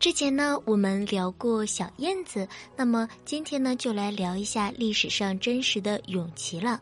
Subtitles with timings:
[0.00, 6.80] 之前呢，我们聊过小燕子，那么今天呢，就来聊一下历史上真实的永琪了。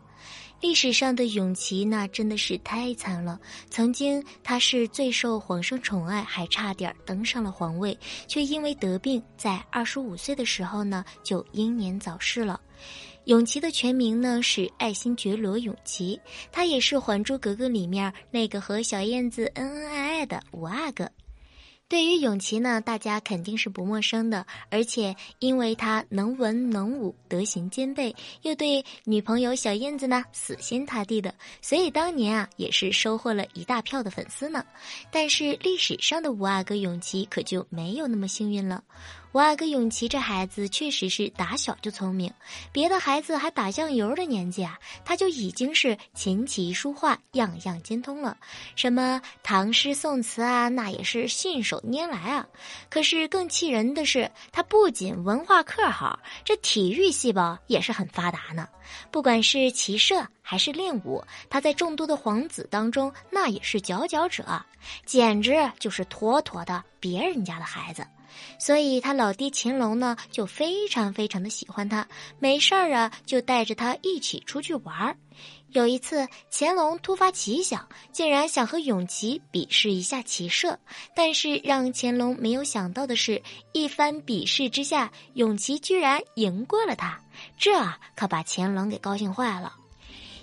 [0.60, 3.40] 历史上的永琪那真的是太惨了。
[3.70, 7.98] 曾经他是最受皇上宠爱，还差点登上了皇位，
[8.28, 12.60] 却因为得病，在二十五岁的时候呢，就英年早逝了。
[13.24, 16.18] 永琪的全名呢是爱新觉罗永琪，
[16.52, 21.10] 他也是《还珠格格》里面那个和小燕子恩恩爱爱的五阿哥。
[21.88, 34.62] 对于永琪呢，大家肯定是不陌生的，而且因为他能文能武，德行兼备，又对女朋友小燕子呢死心塌地的，所以当年啊也是收获了一大票的粉丝呢。
[35.10, 38.84] 但是历史上的五阿哥永琪可就没有那么幸运了。
[39.32, 42.32] 五阿哥永琪这孩子确实是打小就聪明，
[42.72, 48.36] 别的孩子还打酱油的年纪啊，他就已经是琴棋书画样样精通了，
[48.74, 52.46] 什么唐诗宋词啊，那也是信手拈来啊。
[52.88, 58.66] 可是更气人的是，他不仅文化课好，这体育细胞也是很发达呢。
[59.10, 64.64] 不管是骑射还是练武，他在众多的皇子当中那也是佼佼者，
[65.04, 68.06] 简直就是妥妥的别人家的孩子。
[68.58, 72.06] 所以，他老爹乾隆呢，就非常非常的喜欢他，
[72.38, 75.16] 没事儿啊，就带着他一起出去玩儿。
[75.70, 80.78] 有一次，乾隆突发奇想，竟然想和永琪比试一下骑射。
[81.14, 87.20] 但是，让乾隆没有想到的是，一番比试之下，永琪居然赢过了他，
[87.58, 87.70] 这
[88.16, 89.77] 可把乾隆给高兴坏了。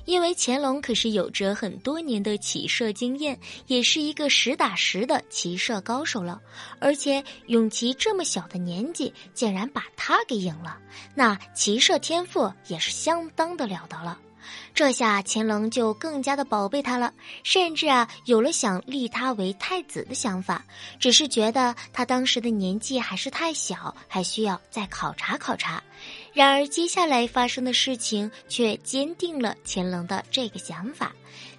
[0.06, 6.39] 因为乾隆可是有着很多年的骑射经验，也是一个实打实的骑射高手了。
[6.80, 10.78] 而且永琪这么小的年纪，竟然把他给赢了，
[11.14, 14.20] 那骑射天赋也是相当的了得了。
[14.76, 20.64] 这下乾隆就更加的宝贝他了，甚至啊有了想立他为太子的想法，
[21.00, 25.82] 只是觉得他当时的年纪还是太小，还需要再考察考察。
[26.35, 31.13] 然而接下来发生的事情却坚定了乾隆的这个想法。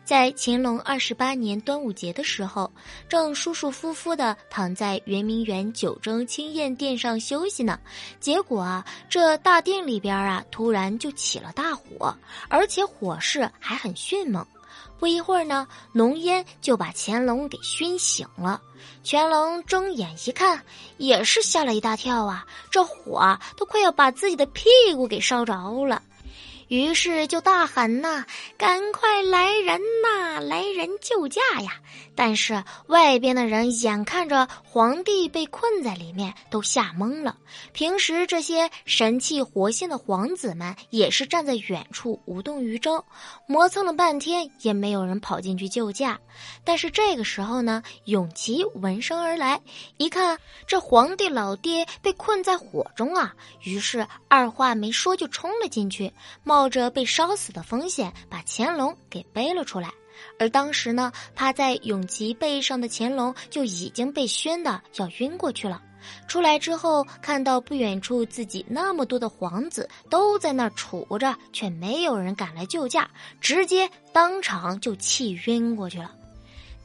[0.04, 2.70] 在乾隆二十八年端午节的时候，
[3.09, 7.81] 正舒舒服服的躺在圆明园九蒸清宴殿上休息呢，
[8.20, 12.14] 结果啊，这大殿里边啊，突然就起了大火，
[12.48, 14.47] 而且火势还很迅猛。
[14.98, 18.60] 不一会儿呢，浓烟就把乾隆给熏醒了。
[19.04, 20.62] 乾隆睁眼一看，
[20.97, 26.03] 也是吓了一大跳啊，这火都快要把自己的屁股给烧着了。
[26.69, 28.25] 于是就大喊呐
[28.59, 31.81] ：“赶快来人呐，来人救驾呀！”
[32.16, 37.37] 但是外边的人眼看着皇帝被困在里面，都吓懵了。
[37.75, 43.05] 平时这些神气活现的皇子们也是站在远处无动于衷，
[43.47, 46.19] 磨蹭了半天也没有人跑进去救驾。
[46.65, 49.60] 但是这个时候呢，永琪闻声而来，
[49.99, 56.10] 一看这皇帝老爹被困在火中啊，于是二话没说就冲了进去，
[56.44, 59.91] 冒冒着被烧死的风险把乾隆给背了出来。
[60.39, 65.83] 而当时呢，趴在永琪背上的乾隆就已经被熏的要晕过去了。
[66.27, 73.06] 出来之后，看到不远处自己那么多的皇子都在那儿杵着，却没有人赶来救驾，
[73.38, 76.11] 直接当场就气晕过去了。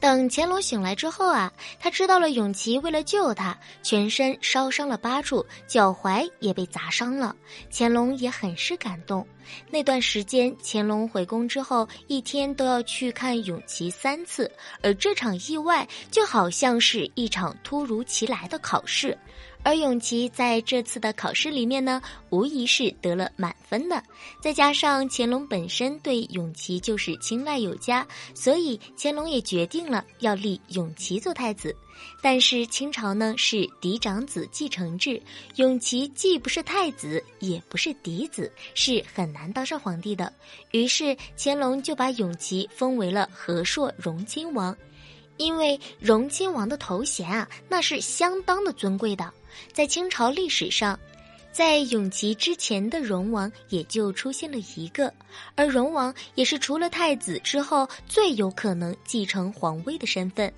[0.02, 7.36] 等乾隆醒来之后啊，他知道了永琪为了救他，全身烧伤了八处，脚踝也被砸伤了。
[7.70, 9.24] 乾隆也很是感动。
[9.70, 14.50] 那段时间，乾隆回宫之后，一天都要去看永琪三次，
[14.82, 19.16] 而这场意外就好像是一场突如其来的考试。
[19.64, 24.02] 而永琪在这次的考试里面呢，无疑是得了满分的。
[24.40, 31.74] 再加上乾隆本身对永琪就是青睐有加，所以乾隆也决定了要立永琪做太子。
[32.20, 35.22] 但是清朝呢是嫡长子继承制，
[35.56, 40.32] 永琪既不是太子，也不是嫡子，是很难当上皇帝的。
[40.72, 44.76] 于是乾隆就把永琪封为了和硕荣亲王。
[45.36, 49.32] 因为荣亲王的头衔啊，那是相当的尊贵的。
[49.72, 50.98] 在清朝历史上，
[51.52, 55.12] 在永琪之前的荣王也就出现了一个，
[55.54, 60.52] 而荣王也是除了太子之后最有可能继承皇位的身份。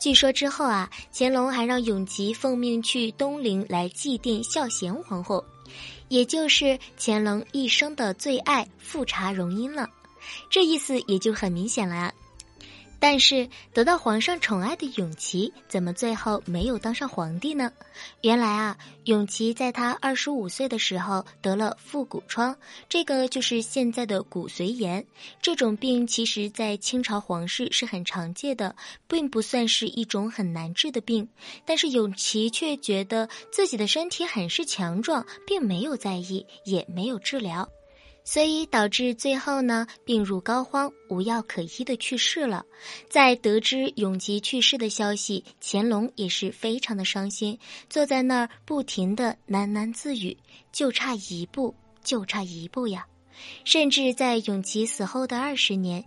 [0.00, 5.44] 据说之后啊，乾隆还让永琪奉命去东陵来祭奠孝贤皇后，
[6.08, 9.88] 也就是乾隆一生的最爱富察容音了。
[10.50, 12.12] 这意思也就很明显了啊。
[13.00, 17.72] 但是得到皇上宠爱的永琪，怎么最后没有当上皇帝呢？
[18.20, 22.54] 原来啊，永琪在他二十五岁的时候得了腹股疮，
[22.88, 25.04] 这个就是现在的骨髓炎。
[25.40, 28.76] 这种病其实，在清朝皇室是很常见的，
[29.08, 31.26] 并不算是一种很难治的病。
[31.64, 37.66] 但是永琪却觉得自己的身体很是强壮，并没有在意，也没有治疗。
[38.32, 42.64] 所以导致最后呢，病入膏肓，无药可医的去世了。
[43.08, 50.36] 在得知永吉去世的消息，乾隆也是非常的伤心，坐在那儿不停的喃喃自语
[50.70, 51.74] ：“就差一步，
[52.04, 53.04] 就差一步呀！”
[53.64, 56.04] 甚至在永吉死后的二十年。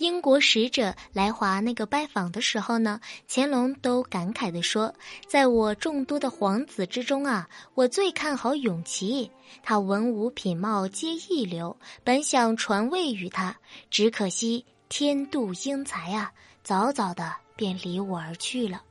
[0.00, 2.98] 英国使者来华那个拜访的时候呢，
[3.28, 4.94] 乾隆都感慨地说
[5.28, 9.30] ：“在我众多的皇子之中啊，我最看好永琪，
[9.62, 13.54] 他文武品貌皆一流，本想传位于他，
[13.90, 16.32] 只可惜天妒英才啊，
[16.64, 18.82] 早早的便离我而去了。”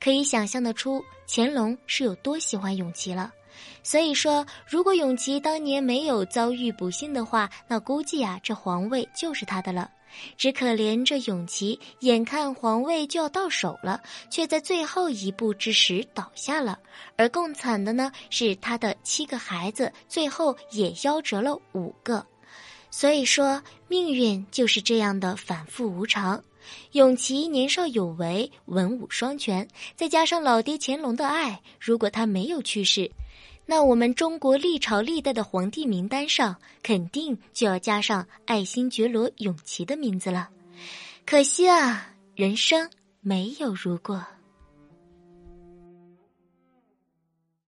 [0.00, 3.30] 可以想象得出乾隆是有多喜欢永琪了。
[3.82, 9.90] 所以说，如果永琪当年没有遭遇不幸的话，那估计啊，这皇位就是他的了。
[10.36, 16.78] 只可怜这永琪，眼看皇位就要到手了，却在最后一步之时倒下了。
[17.16, 22.26] 而更惨的呢，是他的七个孩子，最后也夭折了五个。
[22.90, 26.42] 所以说，命运就是这样的反复无常。
[26.92, 29.66] 永琪年少有为，文武双全，
[29.96, 33.10] 再加上老爹乾隆的爱，如果他没有去世。
[33.70, 40.48] 那我们中国历朝历代的皇帝名单上，肯定就要加上爱新觉罗永琪的名字了。
[41.24, 42.90] 可惜啊，人生
[43.20, 44.26] 没有如果。